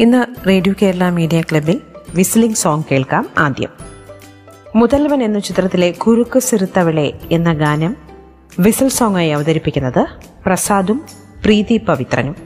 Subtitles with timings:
[0.00, 1.80] ഇന്ന് radio Kerala media ക്ലബിൽ
[2.14, 3.70] whistling song കേൾക്കാം ആദ്യം.
[4.76, 7.96] മുതൽവൻ എന്ന ചിത്രത്തിലെ കുരുക്ക് സിറുത്തവളെ എന്ന ഗാനം
[8.58, 10.06] വിസിൽ സോങ്ങായി അവതരിപ്പിക്കുന്നത്
[10.46, 11.02] പ്രസാദും
[11.44, 12.36] പ്രീതി പവിത്രനും.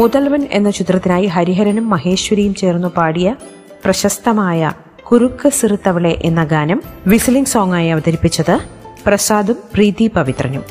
[0.00, 3.36] മുതൽവൻ എന്ന ചിത്രത്തിനായി ഹരിഹരനും മഹേശ്വരിയും ചേർന്നു പാടിയ
[3.84, 4.72] പ്രശസ്തമായ
[5.12, 8.58] കുറുക്ക് സിറുത്തവളെ എന്ന ഗാനം വിസിലിംഗ് സോങ്ങായി അവതരിപ്പിച്ചത്
[9.06, 10.64] പ്രസാദും പ്രീതി പവിത്രനും.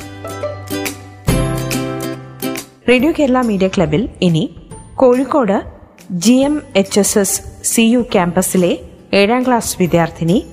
[2.88, 4.56] റേഡിയോ കേരള മീഡിയ ക്ലബിൽ ഇനി
[4.96, 5.62] Kozhikode
[6.10, 8.78] G M H S S C U ക്യാമ്പസിലെ
[9.14, 10.46] ഏഴാം ക്ലാസ് വിദ്യാർത്ഥിനി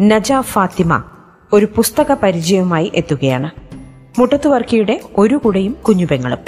[0.00, 1.02] നജ ഫാത്തിമ
[1.52, 3.50] ഒരു പുസ്തക പരിചയവുമായി എത്തുകയാണ്.
[4.18, 6.38] മുട്ടത്തുവർക്കിയുടെ ഒരു കുടയും കുഞ്ഞുപെങ്ങളും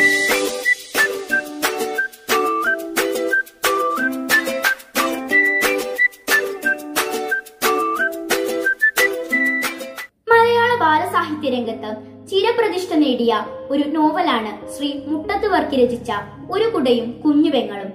[11.55, 11.91] രംഗത്ത്
[12.29, 16.11] ചിരപ്രതിഷ്ഠ നേടിയ ഒരു നോവലാണ് ശ്രീ മുട്ടത്ത് വർക്കി രചിച്ച
[16.51, 17.91] ഒരു കുടയും കുഞ്ഞുപെങ്ങളും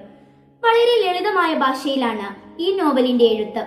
[0.62, 2.28] വളരെ ലളിതമായ ഭാഷയിലാണ്
[2.62, 3.62] ഈ നോവലിന്റെ എഴുത്ത്.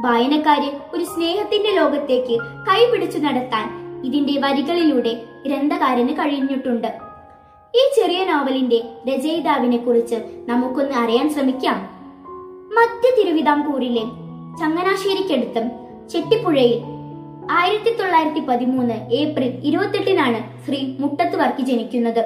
[0.00, 2.36] വായനക്കാരെ ഒരു സ്നേഹത്തിന്റെ ലോകത്തേക്ക്
[2.68, 3.66] കൈപിടിച്ചു നടത്താൻ
[4.06, 5.12] ഇതിന്റെ വരികളിലൂടെ
[5.46, 6.90] ഗ്രന്ഥകാരന് കഴിഞ്ഞിട്ടുണ്ട്.
[7.74, 8.78] ഈ ചെറിയ നോവലിന്റെ
[9.08, 10.18] രചയിതാവിനെ കുറിച്ച്
[10.48, 11.78] നമുക്കൊന്ന് അറിയാൻ ശ്രമിക്കാം.
[12.76, 14.04] മധ്യ തിരുവിതാംകൂറിലെ
[14.60, 15.66] ചങ്ങനാശ്ശേരിക്കടുത്തും
[16.08, 16.99] ചെട്ടിപ്പുഴയിൽ
[17.50, 22.24] ആയിരത്തി തൊള്ളായിരത്തി പതിമൂന്ന് ഏപ്രിൽ ഇരുപത്തെട്ടിനാണ് ശ്രീ മുട്ടത്ത് വർക്കി ജനിക്കുന്നത്.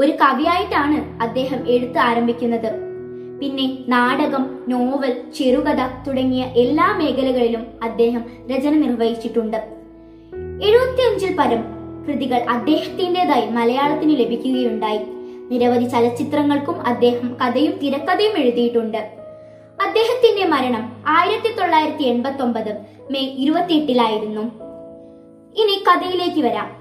[0.00, 2.70] ഒരു കവിയായിട്ടാണ് അദ്ദേഹം എഴുത്ത് ആരംഭിക്കുന്നത്.
[3.40, 9.56] പിന്നെ നാടകം നോവൽ ചെറുകഥ തുടങ്ങിയ എല്ലാ മേഖലകളിലും അദ്ദേഹം രചന നിർവഹിച്ചിട്ടുണ്ട്.
[10.64, 11.62] എഴുപത്തിയഞ്ചിൽ പരം
[12.06, 15.00] കൃതികൾ അദ്ദേഹത്തിന്റെതായി മലയാളത്തിന് ലഭിക്കുകയുണ്ടായി.
[15.50, 19.17] നിരവധി ചലച്ചിത്രങ്ങൾക്കും അദ്ദേഹം കഥയും തിരക്കഥയും എഴുതിയിട്ടുണ്ട്.
[19.82, 22.76] അദ്ദേഹത്തിന്റെ മരണം ആയിരത്തി തൊള്ളായിരത്തി എൺപത്തി ഒമ്പത്
[23.10, 24.40] മെയ് ഇരുപത്തിയെട്ടിലായിരുന്നു.
[25.60, 26.76] ഇനി കഥയിലേക്ക് വരാം.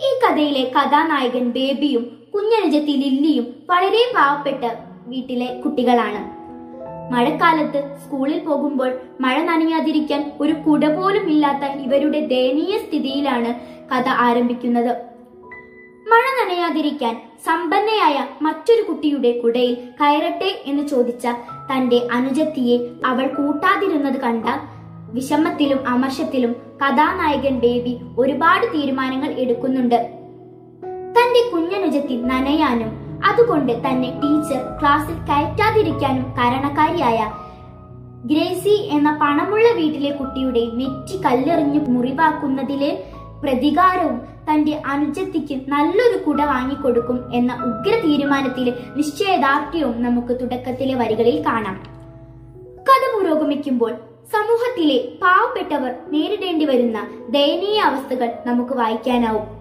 [0.00, 4.64] ഈ കഥയിലെ കഥാനായകൻ ബേബിയും കുഞ്ഞനുജത്തി ലില്ലിയും വളരെ പാവപ്പെട്ട
[5.06, 6.38] വീട്ടിലെ കുട്ടികളാണ്.
[7.12, 13.54] മഴക്കാലത്ത് സ്കൂളിൽ പോകുമ്പോൾ മഴ നനയാതിരിക്കാൻ ഒരു കുട പോലും ഇല്ലാത്ത ഇവരുടെ ദയനീയ സ്ഥിതിയിലാണ്
[13.94, 15.07] കഥ ആരംഭിക്കുന്നത്.
[16.08, 17.14] മഴ നനയാതിരിക്കാൻ
[17.44, 21.26] സമ്പന്നയായ മറ്റൊരു കുട്ടിയുടെ കുടയിൽ കയറട്ടെ എന്ന് ചോദിച്ച
[21.72, 24.44] തന്റെ അനുജത്തിയെ അവൾ കൂട്ടാതിരുന്നത് കണ്ട
[25.12, 26.52] വിഷമത്തിലും അമർഷത്തിലും
[26.82, 29.98] കഥാനായകൻ ബേബി ഒരുപാട് തീരുമാനങ്ങൾ എടുക്കുന്നുണ്ട്.
[31.12, 32.90] തന്റെ കുഞ്ഞനുജത്തി നനയാനും
[33.24, 37.20] അതുകൊണ്ട് തന്നെ ടീച്ചർ ക്ലാസ്സിൽ കയറ്റാതിരിക്കാനും കാരണക്കാരിയായ
[38.24, 42.90] ഗ്രേസി എന്ന പണമുള്ള വീട്ടിലെ കുട്ടിയുടെ നെറ്റി കല്ലെറിഞ്ഞു മുറിവാക്കുന്നതിലെ
[43.42, 44.16] പ്രതികാരവും
[44.50, 51.98] തന്റെ അനുജത്തിക്ക് നല്ലൊരു കുട വാങ്ങിക്കൊടുക്കും എന്ന ഉഗ്ര തീരുമാനത്തിലെ നിശ്ചയദാർഢ്യവും നമുക്ക് തുടക്കത്തിലെ വരികളിൽ കാണാം.
[52.80, 53.92] കഥ പുരോഗമിക്കുമ്പോൾ
[54.32, 59.58] സമൂഹത്തിലെ പാവപ്പെട്ടവർ നേരിടേണ്ടി വരുന്ന ദയനീയ അവസ്ഥകൾ നമുക്ക് വായിക്കാനാവും.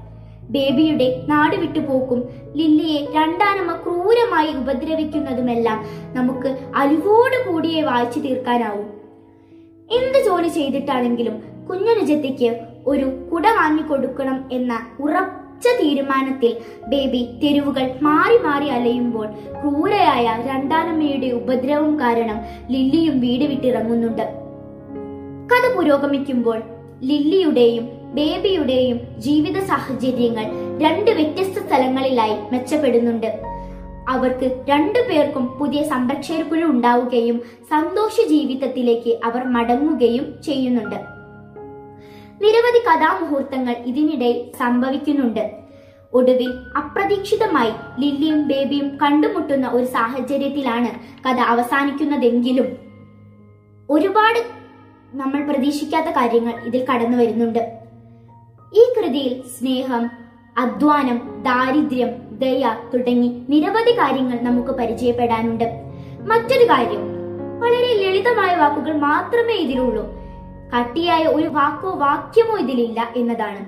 [0.50, 8.88] ബേബിയുടെ നാട് വിട്ടുപോക്കും ലില്ലിയെ രണ്ടാനമ്മ ക്രൂരമായി ഉപദ്രവിക്കുന്നതുമെല്ലാം നമുക്ക് അലിവോട് കൂടിയേ വായിച്ചു തീർക്കാനാവും.
[9.92, 16.58] എന്ത് ജോലി ചെയ്തിട്ടാണെങ്കിലും കുഞ്ഞനുജത്തിക്ക് ഒരു കുട വാങ്ങിക്കൊടുക്കണം എന്ന ഉറച്ച തീരുമാനത്തിൽ
[16.88, 22.42] ബേബി തെരുവുകൾ മാറി മാറി അലയുമ്പോൾ ക്രൂരയായ രണ്ടാനമ്മയുടെ ഉപദ്രവം കാരണം
[22.72, 24.48] ലില്ലിയും വീട് വിട്ടിറങ്ങുന്നുണ്ട്.
[25.54, 26.62] കഥ പുരോഗമിക്കുമ്പോൾ
[27.04, 30.46] ലില്ലിയുടെയും ബേബിയുടെയും ജീവിത സാഹചര്യങ്ങൾ
[30.82, 33.42] രണ്ട് വ്യത്യസ്ത സ്ഥലങ്ങളിലായി മെച്ചപ്പെടുന്നുണ്ട്.
[34.10, 41.17] അവർക്ക് രണ്ടു പേർക്കും പുതിയ സംരക്ഷകർക്കുഴ ഉണ്ടാവുകയും സന്തോഷ ജീവിതത്തിലേക്ക് അവർ മടങ്ങുകയും ചെയ്യുന്നുണ്ട്.
[42.42, 45.52] നിരവധി കഥാമുഹൂർത്തങ്ങൾ ഇതിനിടയിൽ സംഭവിക്കുന്നുണ്ട്.
[46.14, 50.90] ഒടുവിൽ അപ്രതീക്ഷിതമായി ലില്ലിയും ബേബിയും കണ്ടുമുട്ടുന്ന ഒരു സാഹചര്യത്തിലാണ്
[51.28, 52.78] കഥ അവസാനിക്കുന്നതെങ്കിലും
[53.90, 54.40] ഒരുപാട്
[55.14, 57.80] നമ്മൾ പ്രതീക്ഷിക്കാത്ത കാര്യങ്ങൾ ഇതിൽ കടന്നു വരുന്നുണ്ട്.
[58.74, 60.10] ഈ കൃതിയിൽ സ്നേഹം
[60.58, 65.64] അധ്വാനം ദാരിദ്ര്യം ദയ തുടങ്ങി നിരവധി കാര്യങ്ങൾ നമുക്ക് പരിചയപ്പെടാനുണ്ട്.
[66.26, 67.04] മറ്റൊരു കാര്യം
[67.60, 70.27] വളരെ ലളിതമായ വാക്കുകൾ മാത്രമേ ഇതിലുള്ളൂ.
[70.76, 73.66] കട്ടിയായ ഒരു വാക്കോ വാക്യമോ ഇതിലില്ല എന്നതാണ്.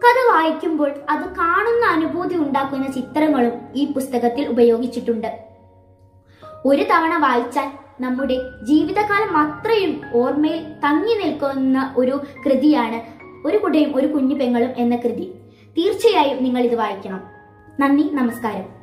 [0.00, 5.44] കഥ വായിക്കുമ്പോൾ അത് കാണുന്ന അനുഭൂതി ഉണ്ടാക്കുന്ന ചിത്രങ്ങളും ഈ പുസ്തകത്തിൽ ഉപയോഗിച്ചിട്ടുണ്ട്.
[6.66, 7.68] ഒരു തവണ വായിച്ചാൽ
[8.00, 13.00] നമ്മുടെ ജീവിതകാലം അത്രയും ഓർമ്മയിൽ തങ്ങി നിൽക്കുന്ന ഒരു കൃതിയാണ്
[13.48, 15.34] ഒരു കുടയും ഒരു കുഞ്ഞു പെങ്ങളും എന്ന കൃതി.
[15.78, 17.20] തീർച്ചയായും നിങ്ങൾ ഇത് വായിക്കണം.
[17.80, 18.77] നന്ദി നമസ്കാരം.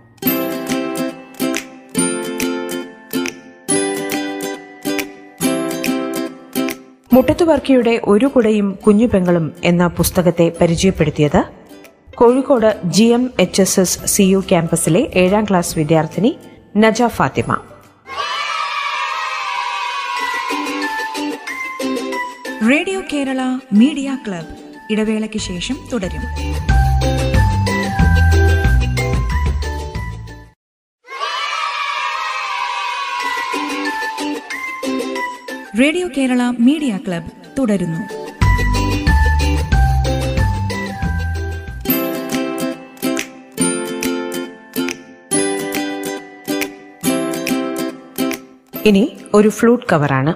[7.15, 11.43] മുട്ടത്തുവർക്കിയുടെ ഒരു കുടയും കുഞ്ഞു പെങ്ങളും എന്ന പുസ്തകത്തെ പരിചയപ്പെടുത്തിയത്
[12.15, 16.37] Kozhikode G M H S S C U ക്യാമ്പസിലെ ഏഴാം ക്ലാസ് വിദ്യാർത്ഥിനി
[16.77, 17.57] Naja Fathima.
[22.71, 23.39] Radio Kerala
[23.73, 24.51] media club.
[24.91, 26.23] ഇടവേളയ്ക്ക് ശേഷം തുടരും.
[35.79, 38.01] റേഡിയോ കേരള മീഡിയ ക്ലബ് തുടരുന്നു.
[48.89, 49.03] ഇനി
[49.33, 50.33] ഒരു ഫ്ലൂട്ട് കവറാണ്.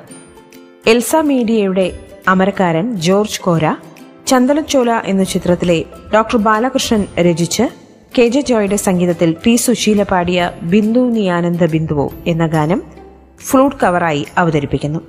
[0.87, 1.87] എൽസ മീഡിയയുടെ
[2.27, 3.65] അമരക്കാരൻ ജോർജ് കോര
[4.27, 7.65] ചന്ദനച്ചോല എന്ന ചിത്രത്തിലെ ഡോക്ടർ ബാലകൃഷ്ണൻ രചിച്ച്
[8.17, 12.98] കെ ജെ ജോയുടെ സംഗീതത്തിൽ പി സുശീല പാടിയ ബിന്ദു നിയാനന്ദ ബിന്ദുവോ എന്ന ഗാനം
[13.47, 14.99] ഫ്ലൂട്ട് കവറായി അവതരിപ്പിക്കുന്നു.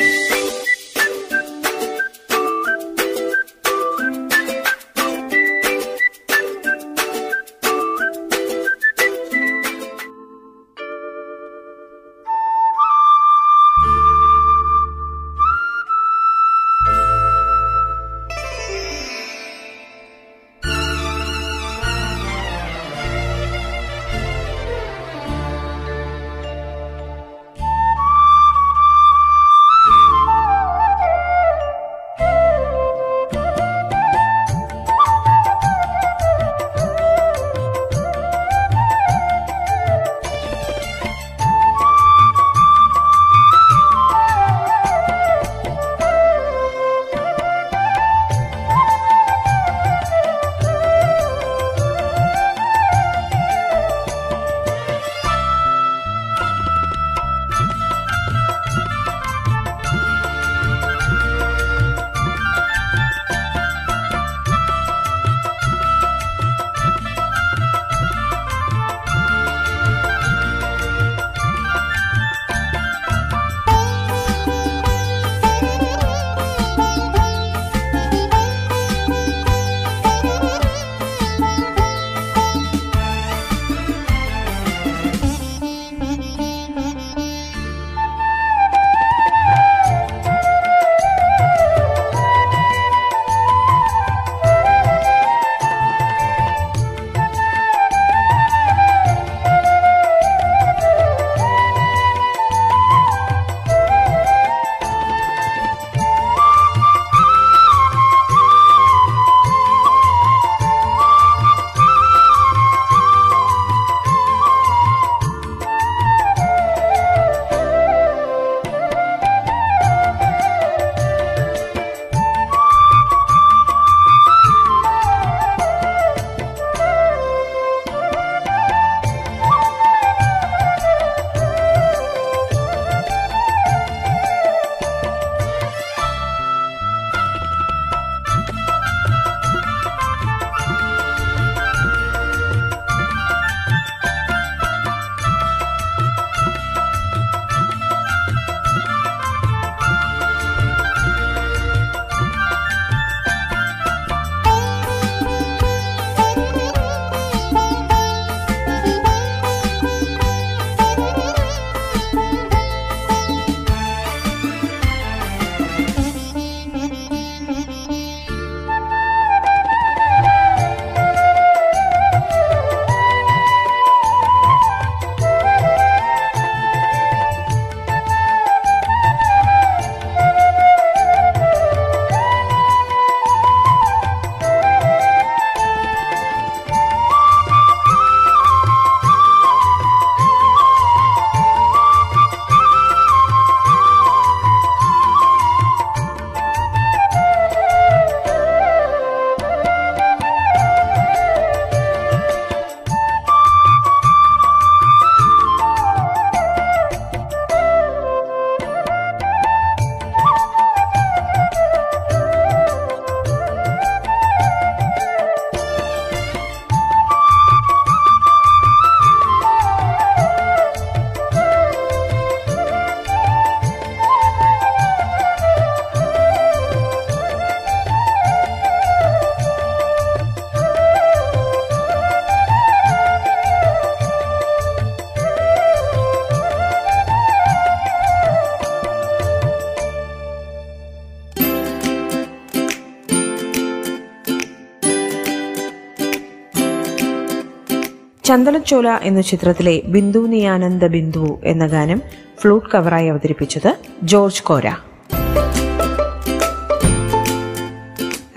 [248.31, 252.03] ചന്ദനച്ചോല എന്ന ചിത്രത്തിലെ ബിന്ദു നിയാനന്ദ ബിന്ദു എന്ന ഗാനം
[252.41, 254.67] ഫ്ലൂട്ട് കവറായി അവതരിപ്പിച്ചത് George Kora.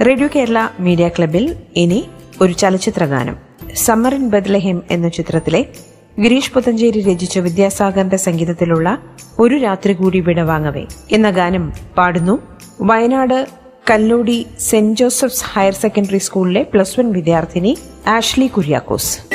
[0.08, 2.10] Radio Kerala media ക്ലബിൽ ഇനി
[2.42, 3.38] ഒരു ചലച്ചിത്ര ഗാനം.
[3.76, 5.66] സമ്മർ ഇൻ ബദ്ലഹിം എന്ന ചിത്രത്തിലെ
[6.20, 8.98] ഗിരീഷ് പുത്തഞ്ചേരി രചിച്ച വിദ്യാസാഗറിന്റെ സംഗീതത്തിലുള്ള
[9.40, 12.42] ഒരു രാത്രി കൂടി വിടവാങ്ങവേ എന്ന ഗാനം പാടുന്നു
[12.82, 13.48] Wayanad
[13.92, 19.34] Kallody saint Joseph's higher secondary സ്കൂളിലെ പ്ലസ് വൺ വിദ്യാർത്ഥിനി ആഷ്ലി കുര്യാക്കോസ്.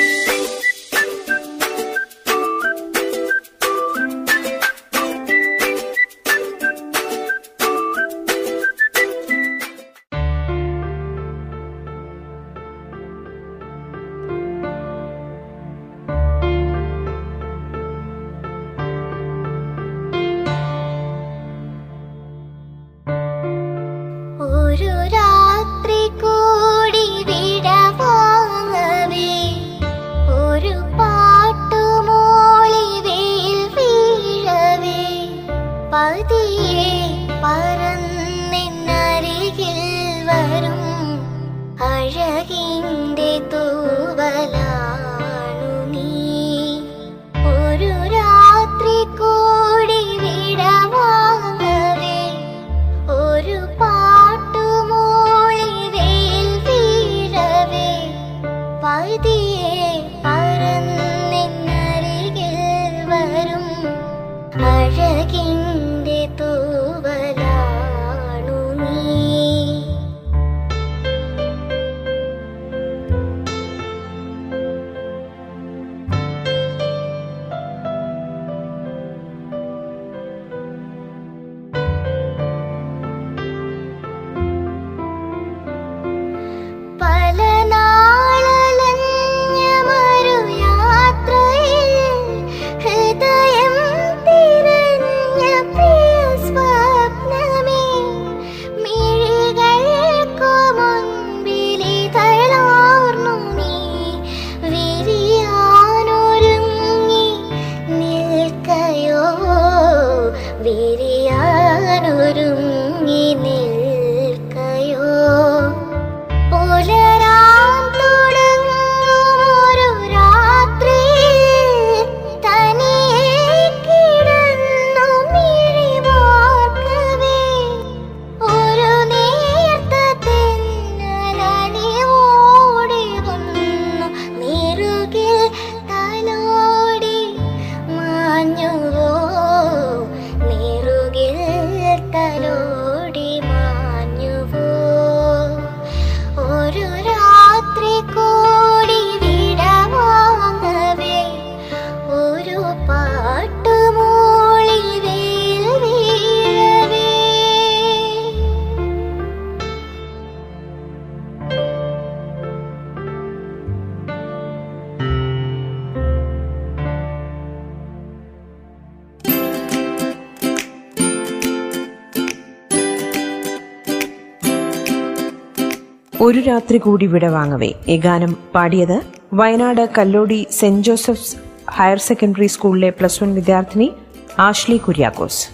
[176.21, 177.75] ഒരു രാത്രി കൂടി വിടവാങ്ങവേ.
[177.89, 179.03] ഈ ഗാനം പാടിയത്
[179.33, 183.93] Wayanad Kallody saint Joseph's higher secondary സ്കൂളിലെ പ്ലസ് വൺ വിദ്യാർത്ഥിനി
[184.39, 185.49] Ashley Kuriakose.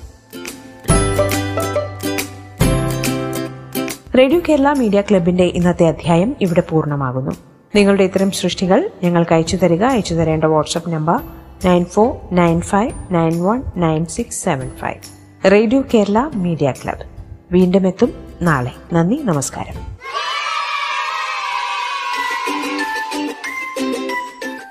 [4.18, 7.31] Radio Kerala media ക്ലബിന്റെ ഇന്നത്തെ അധ്യായം ഇവിടെ പൂർണമാകുന്നു.
[7.74, 9.85] നിങ്ങളുടെ ഇത്തരം സൃഷ്ടികൾ ഞങ്ങൾക്ക് അയച്ചു തരിക.
[9.85, 11.20] അയച്ചു തരേണ്ട WhatsApp number
[11.64, 15.24] nine four nine five nine one nine six seven five.
[15.53, 17.05] Radio Kerala media club.
[17.53, 18.72] വീണ്ടും എത്തും നാളെ.
[18.92, 19.93] നന്ദി നമസ്കാരം.